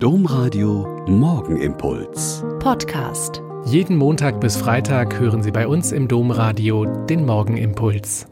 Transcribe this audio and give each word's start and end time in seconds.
Domradio 0.00 1.04
Morgenimpuls. 1.08 2.44
Podcast. 2.60 3.42
Jeden 3.64 3.96
Montag 3.96 4.40
bis 4.40 4.56
Freitag 4.56 5.18
hören 5.18 5.42
Sie 5.42 5.50
bei 5.50 5.66
uns 5.66 5.90
im 5.90 6.06
Domradio 6.06 6.84
den 6.84 7.26
Morgenimpuls. 7.26 8.28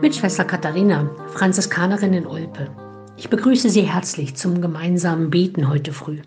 Mit 0.00 0.16
Schwester 0.16 0.46
Katharina, 0.46 1.10
Franziskanerin 1.34 2.14
in 2.14 2.26
Olpe. 2.26 2.70
Ich 3.18 3.28
begrüße 3.28 3.68
Sie 3.68 3.82
herzlich 3.82 4.34
zum 4.34 4.62
gemeinsamen 4.62 5.28
Beten 5.28 5.68
heute 5.68 5.92
früh. 5.92 6.22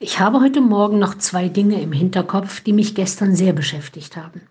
Ich 0.00 0.20
habe 0.20 0.42
heute 0.42 0.60
Morgen 0.60 0.98
noch 0.98 1.16
zwei 1.16 1.48
Dinge 1.48 1.80
im 1.80 1.92
Hinterkopf, 1.92 2.60
die 2.60 2.74
mich 2.74 2.94
gestern 2.94 3.34
sehr 3.34 3.54
beschäftigt 3.54 4.18
haben. 4.18 4.42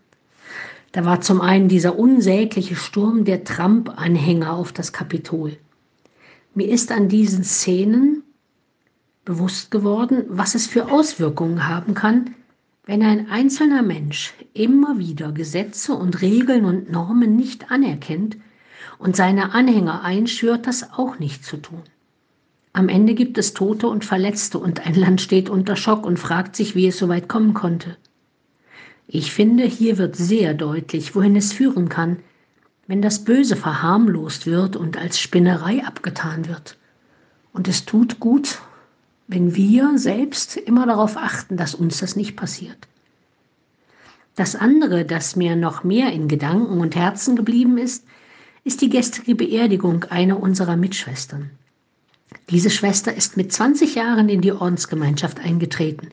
Da 0.92 1.06
war 1.06 1.22
zum 1.22 1.40
einen 1.40 1.68
dieser 1.68 2.00
unsägliche 2.00 2.76
Sturm 2.76 3.26
der 3.26 3.44
Trump-Anhänger 3.44 4.54
auf 4.54 4.72
das 4.72 4.92
Kapitol. 4.92 5.58
Mir 6.56 6.70
ist 6.70 6.92
an 6.92 7.10
diesen 7.10 7.44
Szenen 7.44 8.24
bewusst 9.26 9.72
geworden, 9.72 10.26
was 10.30 10.54
es 10.54 10.68
für 10.68 10.92
Auswirkungen 10.92 11.68
haben 11.68 11.96
kann, 11.96 12.36
wenn 12.86 13.02
ein 13.02 13.30
einzelner 13.30 13.82
Mensch 13.82 14.34
immer 14.54 15.00
wieder 15.00 15.32
Gesetze 15.32 15.94
und 15.94 16.22
Regeln 16.22 16.66
und 16.66 16.92
Normen 16.92 17.36
nicht 17.36 17.72
anerkennt 17.72 18.38
und 19.00 19.16
seine 19.16 19.54
Anhänger 19.54 20.04
einschwört, 20.04 20.68
das 20.68 20.92
auch 20.94 21.18
nicht 21.18 21.44
zu 21.44 21.58
tun. 21.58 21.82
Am 22.74 22.90
Ende 22.90 23.16
gibt 23.16 23.38
es 23.38 23.54
Tote 23.54 23.88
und 23.88 24.06
Verletzte 24.06 24.60
und 24.60 24.86
ein 24.86 24.96
Land 24.96 25.22
steht 25.22 25.50
unter 25.50 25.76
Schock 25.76 26.06
und 26.06 26.20
fragt 26.20 26.56
sich, 26.56 26.76
wie 26.76 26.88
es 26.88 26.98
so 26.98 27.08
weit 27.08 27.30
kommen 27.30 27.54
konnte. 27.54 27.98
Ich 29.08 29.32
finde, 29.32 29.64
hier 29.64 29.98
wird 29.98 30.16
sehr 30.16 30.54
deutlich, 30.54 31.16
wohin 31.16 31.36
es 31.36 31.54
führen 31.54 31.90
kann, 31.90 32.18
wenn 32.88 33.02
das 33.02 33.24
Böse 33.24 33.56
verharmlost 33.56 34.46
wird 34.46 34.76
und 34.76 34.98
als 34.98 35.20
Spinnerei 35.20 35.84
abgetan 35.86 36.48
wird. 36.48 36.78
Und 37.54 37.68
es 37.68 37.86
tut 37.86 38.20
gut, 38.20 38.60
wenn 39.28 39.56
wir 39.56 39.98
selbst 39.98 40.58
immer 40.58 40.86
darauf 40.86 41.18
achten, 41.18 41.56
dass 41.56 41.76
uns 41.76 42.00
das 42.00 42.16
nicht 42.16 42.36
passiert. 42.36 42.88
Das 44.36 44.56
andere, 44.56 45.06
das 45.06 45.36
mir 45.36 45.56
noch 45.56 45.84
mehr 45.84 46.12
in 46.12 46.28
Gedanken 46.28 46.80
und 46.80 46.96
Herzen 46.96 47.36
geblieben 47.36 47.78
ist, 47.78 48.06
ist 48.64 48.82
die 48.82 48.90
gestrige 48.90 49.36
Beerdigung 49.36 50.06
einer 50.06 50.42
unserer 50.42 50.76
Mitschwestern. 50.76 51.52
Diese 52.50 52.70
Schwester 52.70 53.14
ist 53.14 53.38
mit 53.38 53.54
20 53.54 53.96
Jahren 53.96 54.30
in 54.30 54.42
die 54.42 54.52
Ordensgemeinschaft 54.52 55.40
eingetreten 55.40 56.10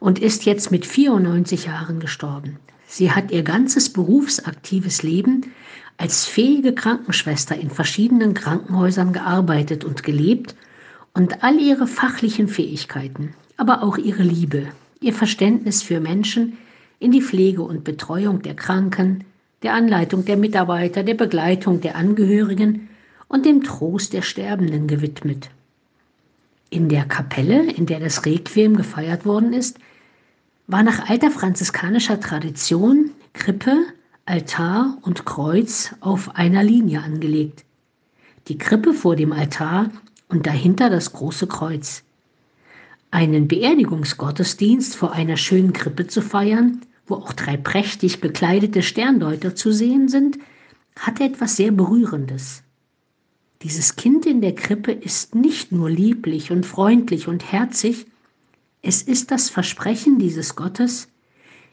und 0.00 0.18
ist 0.18 0.44
jetzt 0.44 0.70
mit 0.70 0.86
94 0.86 1.66
Jahren 1.66 2.00
gestorben. 2.00 2.58
Sie 2.86 3.12
hat 3.12 3.30
ihr 3.30 3.42
ganzes 3.42 3.92
berufsaktives 3.92 5.02
Leben 5.02 5.52
als 5.98 6.26
fähige 6.26 6.74
Krankenschwester 6.74 7.56
in 7.56 7.70
verschiedenen 7.70 8.32
Krankenhäusern 8.32 9.12
gearbeitet 9.12 9.84
und 9.84 10.04
gelebt 10.04 10.54
und 11.12 11.42
all 11.42 11.58
ihre 11.60 11.88
fachlichen 11.88 12.48
Fähigkeiten, 12.48 13.34
aber 13.56 13.82
auch 13.82 13.98
ihre 13.98 14.22
Liebe, 14.22 14.68
ihr 15.00 15.12
Verständnis 15.12 15.82
für 15.82 16.00
Menschen 16.00 16.56
in 17.00 17.10
die 17.10 17.20
Pflege 17.20 17.62
und 17.62 17.82
Betreuung 17.82 18.42
der 18.42 18.54
Kranken, 18.54 19.24
der 19.62 19.74
Anleitung 19.74 20.24
der 20.24 20.36
Mitarbeiter, 20.36 21.02
der 21.02 21.14
Begleitung 21.14 21.80
der 21.80 21.96
Angehörigen 21.96 22.88
und 23.26 23.44
dem 23.44 23.64
Trost 23.64 24.12
der 24.12 24.22
Sterbenden 24.22 24.86
gewidmet. 24.86 25.50
In 26.70 26.88
der 26.88 27.06
Kapelle, 27.06 27.72
in 27.72 27.86
der 27.86 27.98
das 27.98 28.24
Requiem 28.24 28.76
gefeiert 28.76 29.24
worden 29.26 29.52
ist, 29.52 29.78
war 30.68 30.84
nach 30.84 31.08
alter 31.08 31.30
franziskanischer 31.30 32.20
Tradition 32.20 33.10
Krippe, 33.32 33.86
Altar 34.28 34.98
und 35.00 35.24
Kreuz 35.24 35.94
auf 36.00 36.36
einer 36.36 36.62
Linie 36.62 37.00
angelegt. 37.02 37.64
Die 38.48 38.58
Krippe 38.58 38.92
vor 38.92 39.16
dem 39.16 39.32
Altar 39.32 39.90
und 40.28 40.46
dahinter 40.46 40.90
das 40.90 41.14
große 41.14 41.46
Kreuz. 41.46 42.04
Einen 43.10 43.48
Beerdigungsgottesdienst 43.48 44.96
vor 44.96 45.12
einer 45.12 45.38
schönen 45.38 45.72
Krippe 45.72 46.08
zu 46.08 46.20
feiern, 46.20 46.82
wo 47.06 47.14
auch 47.14 47.32
drei 47.32 47.56
prächtig 47.56 48.20
bekleidete 48.20 48.82
Sterndeuter 48.82 49.54
zu 49.54 49.72
sehen 49.72 50.08
sind, 50.08 50.38
hat 50.94 51.22
etwas 51.22 51.56
sehr 51.56 51.70
Berührendes. 51.70 52.62
Dieses 53.62 53.96
Kind 53.96 54.26
in 54.26 54.42
der 54.42 54.54
Krippe 54.54 54.92
ist 54.92 55.34
nicht 55.36 55.72
nur 55.72 55.88
lieblich 55.88 56.50
und 56.50 56.66
freundlich 56.66 57.28
und 57.28 57.50
herzig, 57.50 58.04
es 58.82 59.00
ist 59.00 59.30
das 59.30 59.48
Versprechen 59.48 60.18
dieses 60.18 60.54
Gottes, 60.54 61.08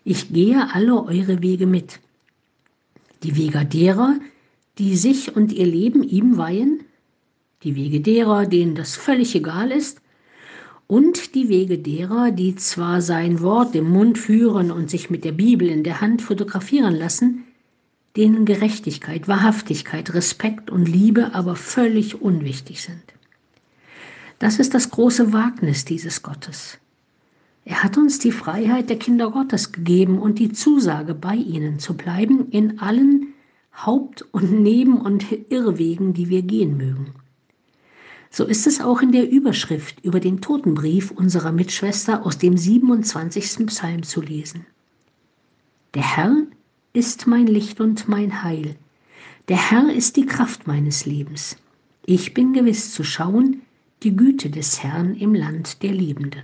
ich 0.05 0.31
gehe 0.31 0.73
alle 0.73 1.03
eure 1.03 1.41
Wege 1.41 1.67
mit. 1.67 1.99
Die 3.25 3.37
Wege 3.37 3.65
derer, 3.65 4.19
die 4.77 4.95
sich 4.95 5.35
und 5.35 5.51
ihr 5.51 5.65
Leben 5.65 6.03
ihm 6.03 6.37
weihen, 6.37 6.81
die 7.63 7.75
Wege 7.75 7.99
derer, 7.99 8.45
denen 8.45 8.75
das 8.75 8.95
völlig 8.95 9.33
egal 9.33 9.71
ist, 9.71 9.99
und 10.85 11.33
die 11.33 11.49
Wege 11.49 11.79
derer, 11.79 12.29
die 12.29 12.53
zwar 12.53 13.01
sein 13.01 13.41
Wort 13.41 13.73
im 13.73 13.89
Mund 13.89 14.19
führen 14.19 14.69
und 14.69 14.91
sich 14.91 15.09
mit 15.09 15.25
der 15.25 15.31
Bibel 15.31 15.67
in 15.67 15.83
der 15.83 16.01
Hand 16.01 16.21
fotografieren 16.21 16.93
lassen, 16.93 17.45
denen 18.15 18.45
Gerechtigkeit, 18.45 19.27
Wahrhaftigkeit, 19.27 20.13
Respekt 20.13 20.69
und 20.69 20.85
Liebe 20.85 21.33
aber 21.33 21.55
völlig 21.55 22.21
unwichtig 22.21 22.83
sind. 22.83 23.01
Das 24.37 24.59
ist 24.59 24.75
das 24.75 24.91
große 24.91 25.33
Wagnis 25.33 25.83
dieses 25.83 26.21
Gottes. 26.21 26.77
Er 27.65 27.81
hat 27.83 27.97
uns 27.97 28.19
die 28.19 28.31
Freiheit 28.31 28.89
der 28.91 28.99
Kinder 28.99 29.31
Gottes 29.31 29.71
gegeben 29.71 30.19
und 30.19 30.37
die 30.37 30.51
Zusage, 30.51 31.15
bei 31.15 31.35
ihnen 31.35 31.79
zu 31.79 31.97
bleiben 31.97 32.47
in 32.51 32.79
allen 32.79 33.33
Haupt- 33.75 34.21
und 34.31 34.51
Neben- 34.51 35.01
und 35.01 35.25
Irrwegen, 35.49 36.13
die 36.13 36.29
wir 36.29 36.43
gehen 36.43 36.77
mögen. 36.77 37.13
So 38.29 38.45
ist 38.45 38.67
es 38.67 38.81
auch 38.81 39.01
in 39.01 39.11
der 39.11 39.29
Überschrift 39.31 40.03
über 40.03 40.19
den 40.19 40.41
Totenbrief 40.41 41.09
unserer 41.09 41.51
Mitschwester 41.51 42.23
aus 42.23 42.37
dem 42.37 42.55
27. 42.55 43.65
Psalm 43.65 44.03
zu 44.03 44.21
lesen. 44.21 44.65
Der 45.95 46.17
Herr 46.17 46.35
ist 46.93 47.25
mein 47.25 47.47
Licht 47.47 47.81
und 47.81 48.07
mein 48.07 48.43
Heil. 48.43 48.75
Der 49.47 49.71
Herr 49.71 49.91
ist 49.91 50.17
die 50.17 50.25
Kraft 50.25 50.67
meines 50.67 51.05
Lebens. 51.05 51.57
Ich 52.05 52.33
bin 52.33 52.53
gewiss 52.53 52.93
zu 52.93 53.03
schauen 53.03 53.61
die 54.03 54.15
Güte 54.15 54.51
des 54.51 54.83
Herrn 54.83 55.15
im 55.15 55.33
Land 55.33 55.81
der 55.81 55.93
Liebenden. 55.93 56.43